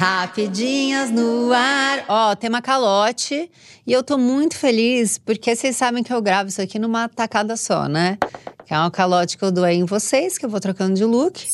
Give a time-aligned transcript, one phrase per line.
[0.00, 2.06] Rapidinhas no ar.
[2.08, 3.50] Ó, tema calote.
[3.86, 7.54] E eu tô muito feliz porque vocês sabem que eu gravo isso aqui numa tacada
[7.54, 8.16] só, né?
[8.64, 11.04] Que é uma calote que eu dou aí em vocês, que eu vou trocando de
[11.04, 11.46] look,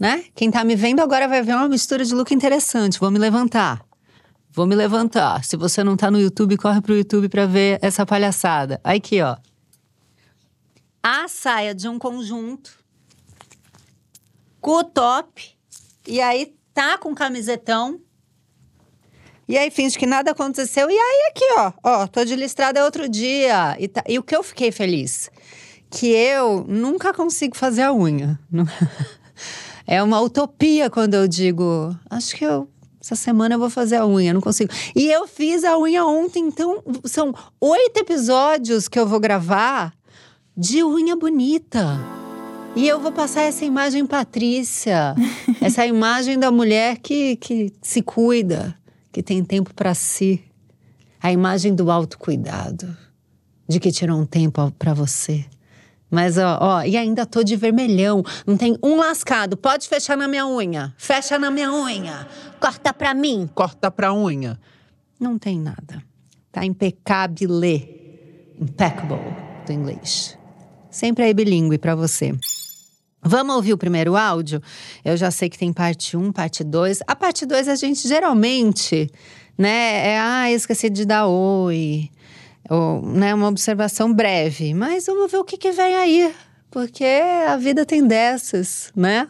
[0.00, 0.24] né?
[0.34, 2.98] Quem tá me vendo agora vai ver uma mistura de look interessante.
[2.98, 3.84] Vou me levantar.
[4.50, 5.44] Vou me levantar.
[5.44, 8.80] Se você não tá no YouTube, corre pro YouTube pra ver essa palhaçada.
[8.82, 9.36] Aqui, ó.
[11.02, 12.78] A saia de um conjunto.
[14.58, 15.54] Com o top.
[16.08, 18.00] E aí tá com camisetão.
[19.48, 20.90] E aí finge que nada aconteceu.
[20.90, 21.72] E aí aqui, ó.
[21.82, 23.76] Ó, tô de listrada outro dia.
[23.78, 25.30] E, tá, e o que eu fiquei feliz?
[25.88, 28.38] Que eu nunca consigo fazer a unha.
[29.86, 32.66] É uma utopia quando eu digo, acho que eu
[32.98, 34.72] essa semana eu vou fazer a unha, não consigo.
[34.96, 39.92] E eu fiz a unha ontem, então são oito episódios que eu vou gravar
[40.56, 42.23] de unha bonita.
[42.76, 45.14] E eu vou passar essa imagem Patrícia,
[45.62, 48.76] essa imagem da mulher que, que se cuida,
[49.12, 50.42] que tem tempo para si.
[51.22, 52.94] A imagem do autocuidado,
[53.68, 55.44] de que tirou um tempo para você.
[56.10, 58.22] Mas, ó, ó, e ainda tô de vermelhão.
[58.46, 59.56] Não tem um lascado.
[59.56, 60.92] Pode fechar na minha unha.
[60.98, 62.28] Fecha na minha unha.
[62.60, 63.48] Corta pra mim.
[63.54, 64.58] Corta pra unha.
[65.18, 66.02] Não tem nada.
[66.52, 67.50] Tá impecável.
[68.60, 69.18] Impeccable
[69.66, 70.38] do inglês.
[70.90, 72.32] Sempre aí bilíngue pra você.
[73.26, 74.60] Vamos ouvir o primeiro áudio?
[75.02, 77.00] Eu já sei que tem parte 1, parte 2.
[77.06, 79.10] A parte 2 a gente geralmente,
[79.56, 82.10] né, é, ah, esqueci de dar oi
[82.68, 86.34] ou, né, uma observação breve, mas vamos ver o que, que vem aí,
[86.70, 87.04] porque
[87.48, 89.26] a vida tem dessas, né?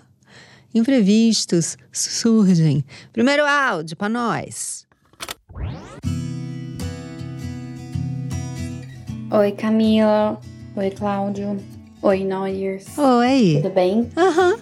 [0.74, 2.84] Imprevistos surgem.
[3.12, 4.86] Primeiro áudio para nós.
[9.30, 10.40] Oi, Camila.
[10.76, 11.73] Oi, Cláudio.
[12.04, 12.98] Oi, Noyers.
[12.98, 13.60] Oi.
[13.62, 14.10] Tudo bem?
[14.14, 14.50] Aham.
[14.50, 14.58] Uhum.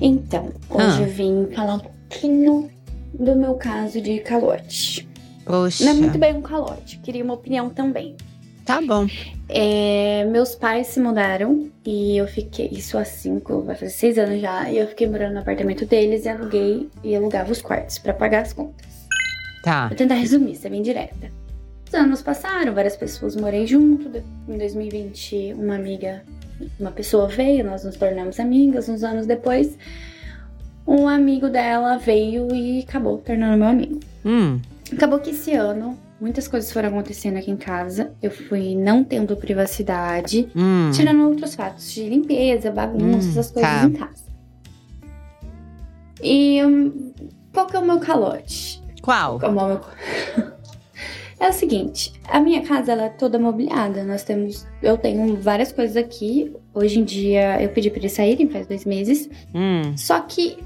[0.00, 1.00] Então, hoje ah.
[1.02, 2.68] eu vim falar um pouquinho
[3.14, 5.08] do meu caso de calote.
[5.44, 5.84] Poxa.
[5.84, 8.16] Não é muito bem um calote, queria uma opinião também.
[8.64, 9.06] Tá bom.
[9.48, 14.40] É, meus pais se mudaram e eu fiquei, isso há cinco, vai fazer seis anos
[14.40, 18.12] já, e eu fiquei morando no apartamento deles e aluguei e alugava os quartos para
[18.12, 19.06] pagar as contas.
[19.62, 19.86] Tá.
[19.86, 21.30] Vou tentar resumir, ser bem direta.
[21.86, 24.10] Os anos passaram, várias pessoas morei junto.
[24.48, 26.24] Em 2020, uma amiga,
[26.78, 28.88] uma pessoa veio, nós nos tornamos amigas.
[28.88, 29.76] Uns anos depois,
[30.86, 34.00] um amigo dela veio e acabou tornando meu amigo.
[34.24, 34.60] Hum.
[34.92, 38.12] Acabou que esse ano muitas coisas foram acontecendo aqui em casa.
[38.22, 40.90] Eu fui não tendo privacidade, hum.
[40.92, 43.84] tirando outros fatos de limpeza, bagunça, hum, essas coisas tá.
[43.84, 44.24] em casa.
[46.22, 47.12] E um,
[47.52, 48.82] qual que é o meu calote?
[49.02, 49.38] Qual?
[49.38, 49.80] qual é, o meu...
[51.44, 54.02] é o seguinte, a minha casa ela é toda mobiliada.
[54.04, 56.52] Nós temos, eu tenho várias coisas aqui.
[56.72, 59.28] Hoje em dia eu pedi para eles saírem faz dois meses.
[59.54, 59.96] Hum.
[59.96, 60.56] Só que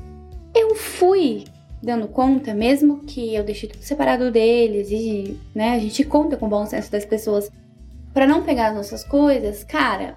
[0.55, 1.45] eu fui
[1.83, 6.47] dando conta, mesmo que eu deixe tudo separado deles e, né, a gente conta com
[6.47, 7.51] o bom senso das pessoas
[8.13, 10.17] para não pegar as nossas coisas, cara,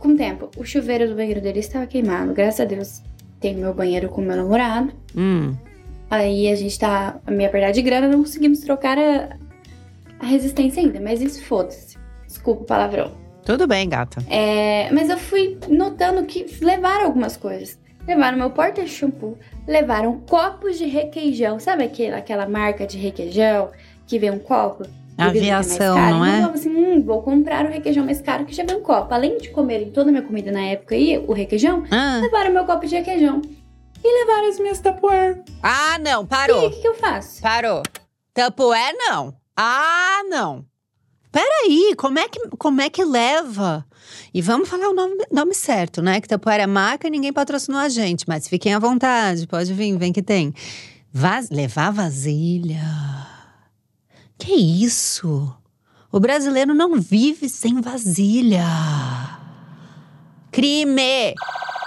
[0.00, 3.00] com o tempo, o chuveiro do banheiro dele estava queimado, graças a Deus
[3.38, 4.92] tenho meu banheiro com meu namorado.
[5.16, 5.54] Hum.
[6.10, 9.36] Aí a gente tá a minha perda de grana, não conseguimos trocar a,
[10.20, 11.96] a resistência ainda, mas isso foda-se.
[12.26, 13.12] Desculpa o palavrão.
[13.44, 14.22] Tudo bem, gata.
[14.28, 17.78] É, mas eu fui notando que levaram algumas coisas.
[18.06, 21.58] Levaram meu porta-shampoo, levaram copos de requeijão.
[21.58, 23.70] Sabe aquela, aquela marca de requeijão
[24.06, 24.84] que vem um copo?
[25.16, 26.44] Aviação, não é?
[26.44, 29.12] Eu assim, hum, vou comprar o requeijão mais caro que já vem um copo.
[29.12, 32.20] Além de comerem toda a minha comida na época aí, o requeijão, ah.
[32.22, 33.42] levaram meu copo de requeijão.
[34.02, 35.42] E levaram as minhas tapuer.
[35.62, 36.64] Ah, não, parou.
[36.64, 37.42] E o que, que eu faço?
[37.42, 37.82] Parou.
[38.32, 39.34] Tapuer, não.
[39.60, 40.64] Ah, não.
[41.32, 43.84] Peraí, como é que, como é que leva?
[44.32, 46.20] E vamos falar o nome, nome certo, né?
[46.20, 49.98] Que Tapuera é marca e ninguém patrocinou a gente, mas fiquem à vontade, pode vir,
[49.98, 50.54] vem que tem.
[51.12, 52.80] Vaz, levar vasilha.
[54.38, 55.52] Que isso?
[56.12, 58.64] O brasileiro não vive sem vasilha.
[60.52, 61.34] Crime!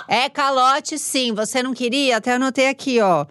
[0.09, 1.33] É calote, sim.
[1.33, 2.18] Você não queria?
[2.18, 3.25] Até anotei aqui, ó.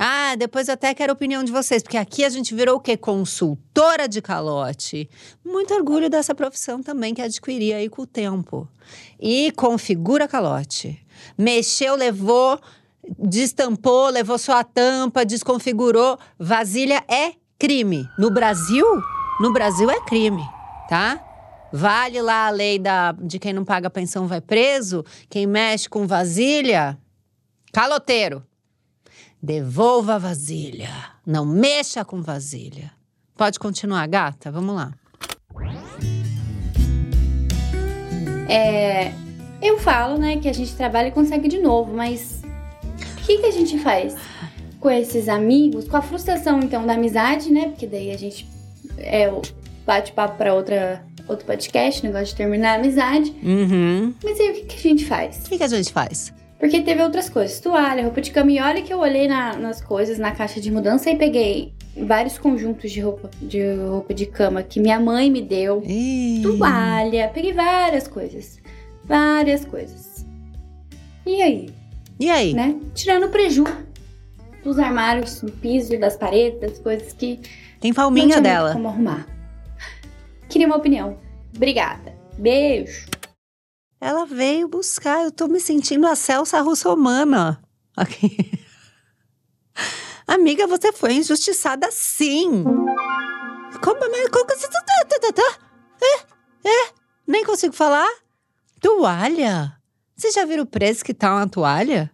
[0.00, 2.80] Ah, depois eu até quero a opinião de vocês, porque aqui a gente virou o
[2.80, 2.96] quê?
[2.96, 5.10] Consultora de calote.
[5.44, 8.68] Muito orgulho dessa profissão também que adquiri aí com o tempo.
[9.18, 11.04] E configura calote.
[11.36, 12.60] Mexeu, levou,
[13.18, 16.16] destampou, levou sua tampa, desconfigurou.
[16.38, 18.08] Vasilha é crime.
[18.16, 18.86] No Brasil,
[19.40, 20.44] no Brasil é crime,
[20.88, 21.20] tá?
[21.72, 26.06] Vale lá a lei da, de quem não paga pensão vai preso, quem mexe com
[26.06, 26.96] vasilha,
[27.72, 28.44] caloteiro.
[29.42, 30.90] Devolva a vasilha.
[31.26, 32.90] Não mexa com vasilha.
[33.36, 34.50] Pode continuar, gata?
[34.50, 34.92] Vamos lá.
[38.48, 39.12] É,
[39.62, 42.42] eu falo, né, que a gente trabalha e consegue de novo, mas
[43.20, 44.16] o que, que a gente faz?
[44.80, 47.68] com esses amigos, com a frustração então da amizade, né?
[47.68, 48.48] Porque daí a gente
[48.96, 49.42] é o
[49.86, 53.34] bate-papo para outra outro podcast, negócio de terminar a amizade.
[53.42, 54.14] Uhum.
[54.24, 55.44] Mas aí o que, que a gente faz?
[55.44, 56.32] O que, que a gente faz?
[56.58, 58.50] Porque teve outras coisas, toalha, roupa de cama.
[58.50, 62.36] E olha que eu olhei na- nas coisas, na caixa de mudança e peguei vários
[62.36, 65.82] conjuntos de roupa de, roupa de cama que minha mãe me deu.
[65.86, 66.42] Ih.
[66.42, 68.58] Toalha, peguei várias coisas.
[69.04, 70.26] Várias coisas.
[71.24, 71.70] E aí,
[72.18, 72.52] E aí?
[72.54, 72.74] né?
[72.94, 73.64] Tirando o preju
[74.64, 77.38] dos armários, do piso, das paredes, das coisas que
[77.80, 78.72] Tem palminha dela.
[78.72, 79.26] como arrumar.
[80.48, 81.16] Queria uma opinião.
[81.54, 82.12] Obrigada.
[82.36, 83.06] Beijo.
[84.00, 85.24] Ela veio buscar.
[85.24, 87.60] Eu tô me sentindo a Celsa russomana.
[87.96, 88.50] Aqui.
[90.26, 92.64] Amiga, você foi injustiçada sim.
[93.82, 94.00] Como,
[94.30, 94.80] como que você tá,
[95.20, 95.58] tá, tá?
[96.02, 96.92] É, é,
[97.26, 98.08] nem consigo falar.
[98.80, 99.72] Toalha.
[100.16, 102.10] Você já viu o preço que tá uma toalha?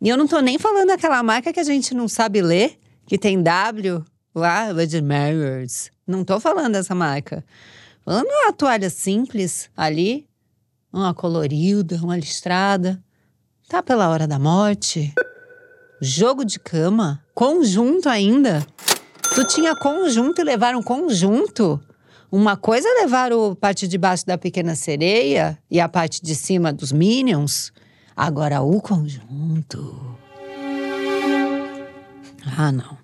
[0.00, 3.16] E eu não tô nem falando aquela marca que a gente não sabe ler, que
[3.16, 4.04] tem W
[4.34, 4.66] lá,
[5.02, 5.90] Marys.
[6.06, 7.44] Não tô falando dessa marca.
[8.04, 10.28] Falando uma toalha simples ali,
[10.94, 13.02] uma colorida, uma listrada.
[13.68, 15.12] Tá pela hora da morte.
[16.00, 18.64] Jogo de cama, conjunto ainda.
[19.34, 21.80] Tu tinha conjunto e levaram conjunto.
[22.30, 26.34] Uma coisa é levar a parte de baixo da pequena sereia e a parte de
[26.34, 27.72] cima dos Minions.
[28.16, 30.16] Agora o conjunto.
[32.56, 33.03] Ah, não.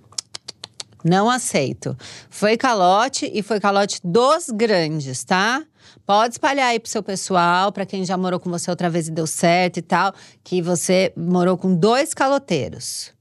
[1.05, 1.97] Não aceito.
[2.29, 5.63] Foi calote e foi calote dos grandes, tá?
[6.07, 9.11] Pode espalhar aí pro seu pessoal, pra quem já morou com você outra vez e
[9.11, 10.13] deu certo e tal,
[10.43, 13.13] que você morou com dois caloteiros.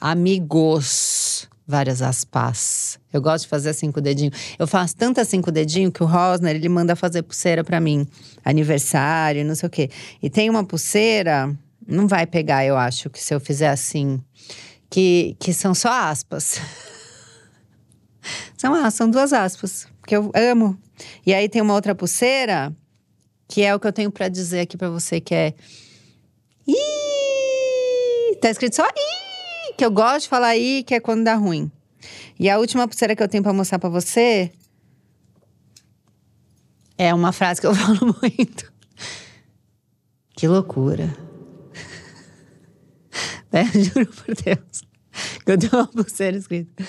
[0.00, 1.48] Amigos.
[1.66, 2.98] Várias aspas.
[3.12, 4.32] Eu gosto de fazer assim com dedinho.
[4.58, 7.78] Eu faço tanto assim com o dedinho que o Rosner, ele manda fazer pulseira pra
[7.80, 8.08] mim.
[8.44, 9.88] Aniversário, não sei o quê.
[10.20, 11.56] E tem uma pulseira,
[11.86, 14.20] não vai pegar, eu acho, que se eu fizer assim,
[14.88, 16.60] que, que são só aspas.
[18.56, 20.78] São, ah, são duas aspas, que eu amo.
[21.24, 22.74] E aí tem uma outra pulseira,
[23.48, 25.54] que é o que eu tenho pra dizer aqui pra você, que é.
[26.66, 28.36] Ih!
[28.40, 29.74] Tá escrito só ih!
[29.76, 31.70] Que eu gosto de falar ih, que é quando dá ruim.
[32.38, 34.52] E a última pulseira que eu tenho pra mostrar pra você
[36.96, 38.72] é uma frase que eu falo muito.
[40.36, 41.14] Que loucura.
[43.52, 44.84] É, juro por Deus.
[45.44, 46.84] Eu tenho uma pulseira escrita.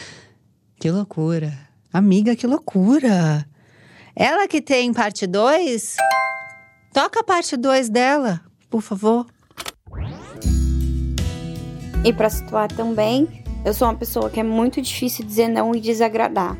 [0.81, 1.53] Que loucura.
[1.93, 3.45] Amiga, que loucura.
[4.15, 5.95] Ela que tem parte 2,
[6.91, 9.27] toca a parte 2 dela, por favor.
[12.03, 15.79] E pra situar também, eu sou uma pessoa que é muito difícil dizer não e
[15.79, 16.57] desagradar.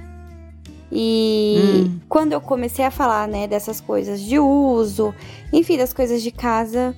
[0.91, 2.00] E Hum.
[2.07, 5.15] quando eu comecei a falar, né, dessas coisas de uso,
[5.51, 6.95] enfim, das coisas de casa,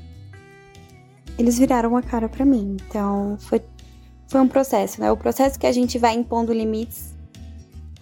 [1.38, 2.76] eles viraram a cara pra mim.
[2.90, 3.62] Então, foi,
[4.28, 5.10] foi um processo, né?
[5.12, 7.13] O processo que a gente vai impondo limites,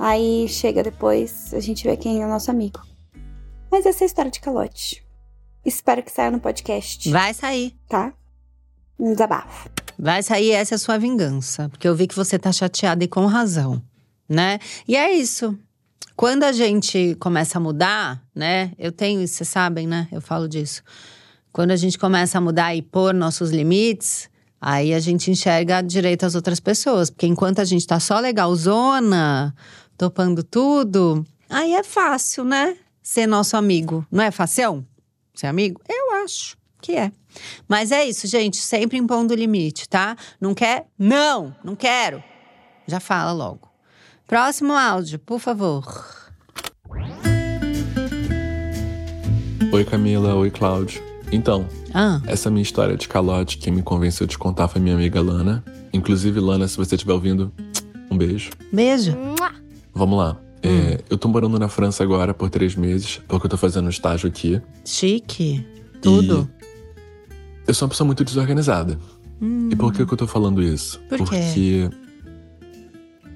[0.02, 2.82] aí chega depois, a gente vê quem é o nosso amigo.
[3.72, 5.06] Mas essa é a história de calote.
[5.66, 7.76] Espero que saia no podcast, Vai sair.
[7.88, 8.14] tá?
[9.00, 9.70] Um desabafo.
[9.98, 11.70] Vai sair, essa é a sua vingança.
[11.70, 13.82] Porque eu vi que você tá chateada e com razão,
[14.28, 14.60] né?
[14.88, 15.58] E é isso.
[16.16, 18.72] Quando a gente começa a mudar, né?
[18.78, 20.08] Eu tenho isso, vocês sabem, né?
[20.12, 20.82] Eu falo disso.
[21.52, 26.26] Quando a gente começa a mudar e pôr nossos limites, aí a gente enxerga direito
[26.26, 27.10] as outras pessoas.
[27.10, 29.54] Porque enquanto a gente tá só legalzona,
[30.06, 32.76] topando tudo, aí é fácil, né?
[33.04, 34.04] Ser nosso amigo.
[34.12, 34.84] Não é facião?
[35.36, 35.80] Ser amigo?
[35.88, 37.12] Eu acho que é.
[37.70, 38.58] Mas é isso, gente.
[38.58, 40.16] Sempre impondo limite, tá?
[40.40, 40.88] Não quer?
[40.98, 42.24] Não, não quero.
[42.88, 43.70] Já fala logo.
[44.26, 45.86] Próximo áudio, por favor.
[49.72, 51.00] Oi Camila, oi Cláudio.
[51.32, 55.22] Então, Ah, essa minha história de calote, quem me convenceu de contar foi minha amiga
[55.22, 55.64] Lana.
[55.94, 57.54] Inclusive, Lana, se você estiver ouvindo,
[58.10, 58.50] um beijo.
[58.74, 59.16] beijo.
[59.94, 60.38] Vamos lá.
[60.64, 63.90] É, eu tô morando na França agora por três meses, porque eu tô fazendo um
[63.90, 64.62] estágio aqui.
[64.86, 65.66] Chique.
[66.02, 66.50] Tudo.
[67.68, 68.98] Eu sou uma pessoa muito desorganizada.
[69.42, 71.00] Hum, E por que, que eu tô falando isso?
[71.10, 71.18] Por?
[71.18, 71.90] Porque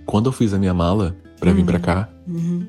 [0.06, 2.68] quando eu fiz a minha mala pra vir pra cá, uhum.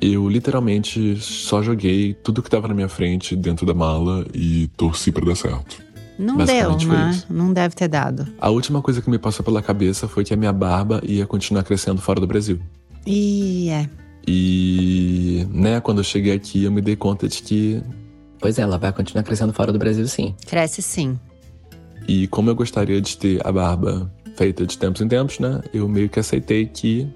[0.00, 5.12] eu literalmente só joguei tudo que tava na minha frente dentro da mala e torci
[5.12, 5.82] pra dar certo.
[6.18, 7.22] Não deu, né?
[7.30, 8.26] Não deve ter dado.
[8.40, 11.62] A última coisa que me passou pela cabeça foi que a minha barba ia continuar
[11.62, 12.58] crescendo fora do Brasil.
[13.06, 13.88] E é.
[14.26, 17.80] E, né, quando eu cheguei aqui, eu me dei conta de que.
[18.40, 20.34] Pois é, ela vai continuar crescendo fora do Brasil, sim.
[20.46, 21.18] Cresce sim.
[22.06, 25.88] E como eu gostaria de ter a barba feita de tempos em tempos, né, eu
[25.88, 27.08] meio que aceitei que,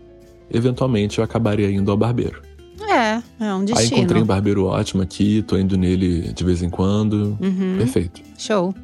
[0.50, 2.40] eventualmente, eu acabaria indo ao barbeiro.
[2.88, 3.98] É, é um Aí destino.
[3.98, 7.38] encontrei um barbeiro ótimo aqui, tô indo nele de vez em quando.
[7.40, 7.76] Uhum.
[7.78, 8.20] Perfeito.
[8.36, 8.74] Show.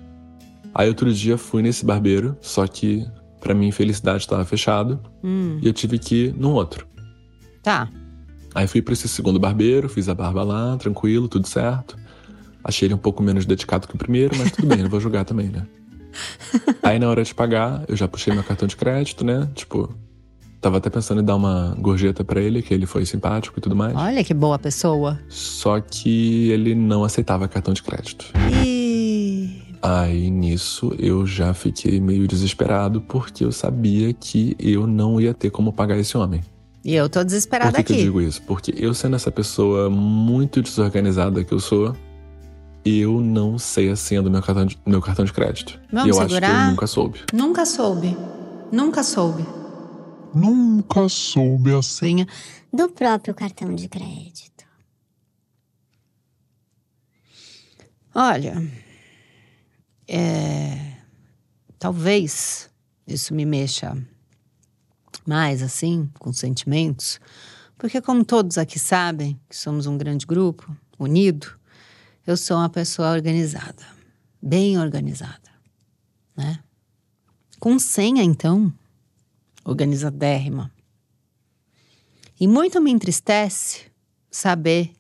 [0.79, 3.05] Aí outro dia fui nesse barbeiro, só que
[3.41, 6.87] pra minha infelicidade estava fechado Hum, e eu tive que ir num outro.
[7.63, 7.89] tá.
[8.55, 11.97] Aí fui pra esse segundo barbeiro, fiz a barba lá, tranquilo, tudo certo.
[12.65, 15.25] Achei ele um pouco menos dedicado que o primeiro, mas tudo bem, não vou julgar
[15.25, 15.67] também, né?
[16.83, 19.49] Aí na hora de pagar, eu já puxei meu cartão de crédito, né?
[19.55, 19.95] Tipo,
[20.61, 23.77] tava até pensando em dar uma gorjeta pra ele, que ele foi simpático e tudo
[23.77, 23.95] mais.
[23.97, 25.21] Olha que boa pessoa.
[25.29, 28.33] Só que ele não aceitava cartão de crédito.
[28.65, 28.78] E.
[29.89, 35.49] Aí nisso eu já fiquei meio desesperado porque eu sabia que eu não ia ter
[35.51, 36.43] como pagar esse homem.
[36.85, 38.05] E eu tô Por desesperada que, que eu aqui.
[38.05, 38.43] digo isso?
[38.43, 41.97] Porque eu sendo essa pessoa muito desorganizada que eu sou,
[42.85, 45.81] eu não sei a senha do meu cartão de, meu cartão de crédito.
[45.91, 46.65] Vamos e eu acho que segurar?
[46.67, 47.21] eu nunca soube.
[47.33, 48.17] Nunca soube.
[48.71, 49.47] Nunca soube.
[50.35, 51.89] Nunca soube assim.
[52.19, 52.27] Senha.
[52.71, 54.67] do próprio cartão de crédito.
[58.15, 58.55] Olha,
[60.09, 60.97] é,
[61.79, 62.71] talvez
[63.07, 63.97] isso me mexa
[65.27, 67.21] mais assim, com sentimentos,
[67.77, 71.59] porque como todos aqui sabem, que somos um grande grupo, unido,
[72.27, 73.87] eu sou uma pessoa organizada,
[74.43, 75.51] bem organizada,
[76.37, 76.59] né?
[77.61, 78.73] Com senha, então,
[79.65, 80.73] organizadérrima.
[82.41, 83.91] E muito me entristece
[84.31, 84.93] saber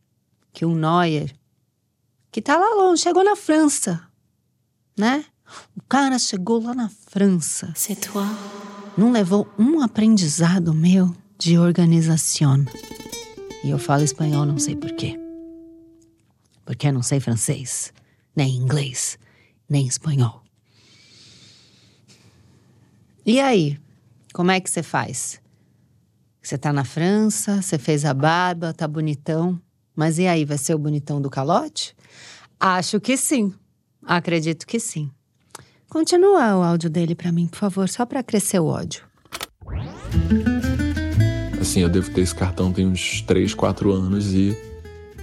[0.53, 1.39] que o Neuer
[2.31, 4.08] que tá lá longe, chegou na França,
[4.99, 5.25] né?
[5.77, 7.73] O cara chegou lá na França.
[7.75, 8.27] C'est toi.
[8.97, 12.65] Não levou um aprendizado meu de organização.
[13.65, 15.19] E eu falo espanhol, não sei por quê.
[16.67, 17.93] Porque eu não sei francês,
[18.37, 19.19] nem inglês,
[19.69, 20.43] nem espanhol.
[23.25, 23.79] E aí,
[24.33, 25.41] como é que você faz?
[26.43, 29.61] Você tá na França, você fez a barba, tá bonitão.
[29.95, 31.95] Mas e aí, vai ser o bonitão do calote?
[32.59, 33.55] Acho que sim.
[34.09, 35.11] Acredito que sim.
[35.91, 39.03] Continua o áudio dele pra mim, por favor, só pra crescer o ódio.
[41.61, 44.57] Assim, eu devo ter esse cartão tem uns 3, 4 anos e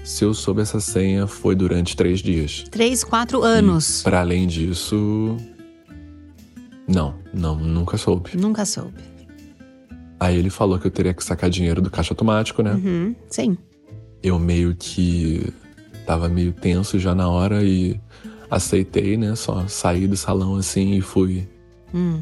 [0.03, 2.63] se eu soube essa senha foi durante três dias.
[2.69, 4.03] Três, quatro anos.
[4.03, 5.35] Para além disso,
[6.87, 8.37] não, não, nunca soube.
[8.37, 9.01] Nunca soube.
[10.19, 12.73] Aí ele falou que eu teria que sacar dinheiro do caixa automático, né?
[12.73, 13.57] Uhum, sim.
[14.21, 15.51] Eu meio que
[16.05, 17.99] tava meio tenso já na hora e
[18.49, 19.35] aceitei, né?
[19.35, 21.47] Só saí do salão assim e fui
[21.93, 22.19] Hum.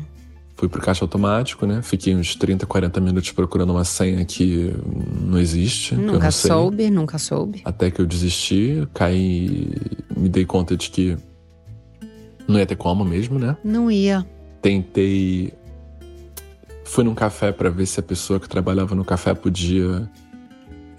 [0.56, 1.82] fui pro caixa automático, né?
[1.82, 4.74] Fiquei uns 30, 40 minutos procurando uma senha que
[5.20, 7.62] não existe, Nunca não soube, nunca soube.
[7.66, 9.72] Até que eu desisti, caí,
[10.16, 11.18] me dei conta de que
[12.48, 13.58] não ia ter como mesmo, né?
[13.64, 14.26] Não ia.
[14.62, 15.54] Tentei.
[16.86, 20.08] Fui num café pra ver se a pessoa que trabalhava no café podia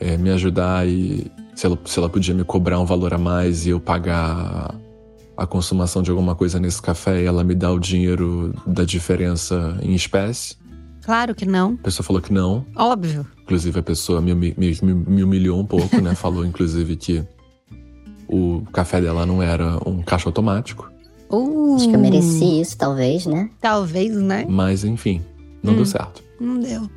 [0.00, 3.66] é, me ajudar e se ela, se ela podia me cobrar um valor a mais
[3.66, 4.74] e eu pagar
[5.36, 9.76] a consumação de alguma coisa nesse café e ela me dar o dinheiro da diferença
[9.82, 10.56] em espécie.
[11.04, 11.74] Claro que não.
[11.80, 12.64] A pessoa falou que não.
[12.74, 13.26] Óbvio.
[13.42, 16.14] Inclusive, a pessoa me, me, me, me humilhou um pouco, né?
[16.16, 17.22] Falou, inclusive, que
[18.26, 20.90] o café dela não era um caixa automático.
[21.30, 23.50] Uh, Acho que eu mereci isso, talvez, né?
[23.60, 24.46] Talvez, né?
[24.48, 25.20] Mas, enfim,
[25.62, 26.22] não deu certo.
[26.40, 26.88] Não deu.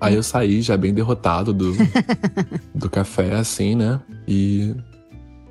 [0.00, 1.72] Aí eu saí já bem derrotado do,
[2.74, 4.00] do café, assim, né?
[4.26, 4.74] E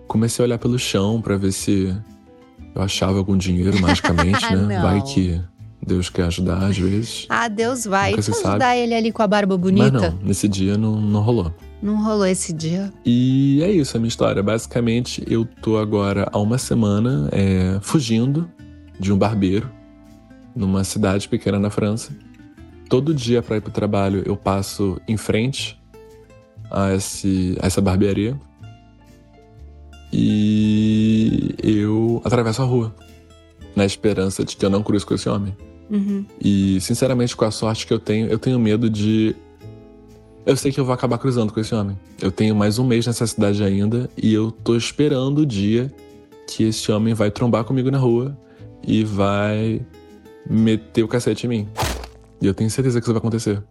[0.07, 1.95] comecei a olhar pelo chão pra ver se
[2.75, 4.79] eu achava algum dinheiro magicamente, né?
[4.81, 5.41] Vai que
[5.85, 7.25] Deus quer ajudar às vezes.
[7.29, 8.11] Ah, Deus vai.
[8.11, 8.49] Nunca se eu sabe.
[8.49, 10.11] ajudar ele ali com a barba Mas bonita.
[10.11, 11.53] não, nesse dia não, não rolou.
[11.81, 12.91] não rolou esse dia.
[13.05, 14.43] E é isso a minha história.
[14.43, 18.49] Basicamente, eu tô agora há uma semana é, fugindo
[18.99, 19.69] de um barbeiro
[20.55, 22.11] numa cidade pequena na França.
[22.89, 25.79] Todo dia para ir pro trabalho eu passo em frente
[26.69, 28.39] a, esse, a essa barbearia
[30.17, 32.95] e eu atravesso a rua
[33.75, 35.55] na esperança de que eu não cruze com esse homem.
[35.89, 36.25] Uhum.
[36.41, 39.35] E, sinceramente, com a sorte que eu tenho, eu tenho medo de.
[40.45, 41.99] Eu sei que eu vou acabar cruzando com esse homem.
[42.21, 45.93] Eu tenho mais um mês nessa cidade ainda e eu tô esperando o dia
[46.47, 48.37] que esse homem vai trombar comigo na rua
[48.87, 49.81] e vai
[50.49, 51.69] meter o cacete em mim.
[52.41, 53.61] E eu tenho certeza que isso vai acontecer.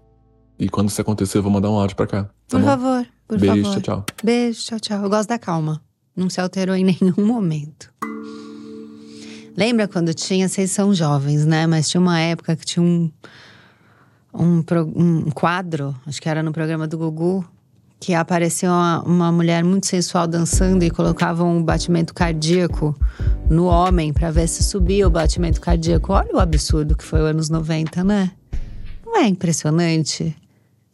[0.58, 2.24] E quando isso acontecer, eu vou mandar um áudio pra cá.
[2.24, 2.66] Tá Por bom?
[2.66, 3.80] favor, por Beijo, favor.
[3.80, 4.06] tchau, tchau.
[4.22, 5.02] Beijo, tchau, tchau.
[5.04, 5.80] Eu gosto da calma.
[6.16, 7.92] Não se alterou em nenhum momento.
[9.56, 11.66] Lembra quando tinha, vocês são jovens, né?
[11.66, 13.10] Mas tinha uma época que tinha um,
[14.32, 14.64] um,
[14.96, 17.44] um quadro, acho que era no programa do Gugu,
[18.00, 22.98] que aparecia uma, uma mulher muito sensual dançando e colocava um batimento cardíaco
[23.48, 26.12] no homem pra ver se subia o batimento cardíaco.
[26.12, 28.32] Olha o absurdo que foi os anos 90, né?
[29.06, 30.36] Não é impressionante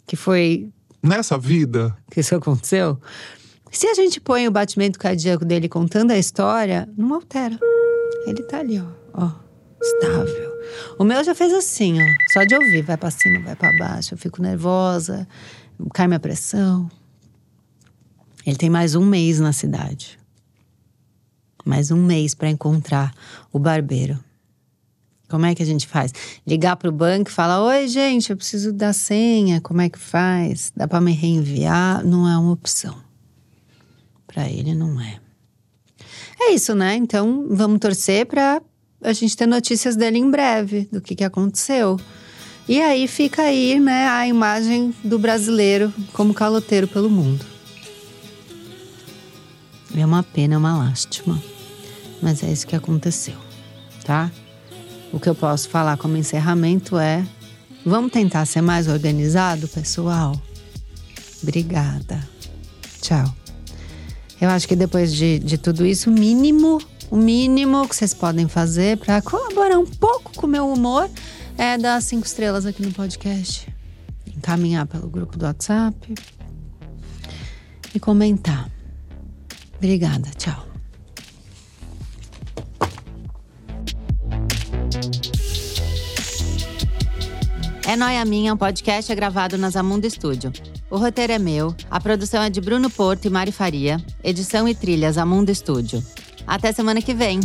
[0.07, 0.71] que foi
[1.03, 3.01] Nessa vida, que isso aconteceu?
[3.71, 7.59] Se a gente põe o batimento cardíaco dele contando a história, não altera.
[8.27, 8.87] Ele tá ali, ó.
[9.15, 9.31] ó.
[9.81, 10.51] estável.
[10.99, 12.33] O meu já fez assim, ó.
[12.33, 14.15] Só de ouvir, vai pra cima, vai pra baixo.
[14.15, 15.27] Eu fico nervosa,
[15.95, 16.91] cai minha pressão.
[18.45, 20.19] Ele tem mais um mês na cidade.
[21.65, 23.15] Mais um mês para encontrar
[23.53, 24.19] o barbeiro.
[25.29, 26.13] Como é que a gente faz?
[26.45, 29.61] Ligar pro banco e falar: Oi, gente, eu preciso da senha.
[29.61, 30.73] Como é que faz?
[30.75, 32.05] Dá para me reenviar?
[32.05, 33.10] Não é uma opção.
[34.33, 35.19] Para ele, não é.
[36.39, 36.95] É isso, né?
[36.95, 38.63] Então, vamos torcer para
[39.03, 41.99] a gente ter notícias dele em breve, do que, que aconteceu.
[42.69, 47.45] E aí fica aí, né, a imagem do brasileiro como caloteiro pelo mundo.
[49.97, 51.43] É uma pena, é uma lástima.
[52.23, 53.37] Mas é isso que aconteceu,
[54.05, 54.31] tá?
[55.13, 57.27] O que eu posso falar como encerramento é:
[57.85, 60.41] vamos tentar ser mais organizado, pessoal?
[61.43, 62.29] Obrigada.
[63.01, 63.40] Tchau.
[64.41, 66.81] Eu acho que depois de, de tudo isso, o mínimo,
[67.11, 71.11] o mínimo que vocês podem fazer para colaborar um pouco com o meu humor
[71.59, 73.69] é dar cinco estrelas aqui no podcast.
[74.35, 76.15] Encaminhar pelo grupo do WhatsApp
[77.95, 78.71] e comentar.
[79.77, 80.67] Obrigada, tchau.
[87.87, 90.53] É Noia Minha, um podcast é gravado na Zamundo Estúdio.
[90.91, 94.75] O roteiro é meu, a produção é de Bruno Porto e Mari Faria, edição e
[94.75, 96.03] trilhas Zamundo Estúdio.
[96.45, 97.39] Até semana que vem!